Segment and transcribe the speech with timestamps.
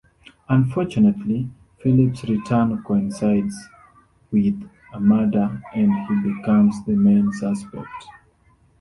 [0.49, 1.47] Unfortunately,
[1.77, 3.53] Philip's return coincides
[4.31, 7.87] with a murder and he becomes the main suspect.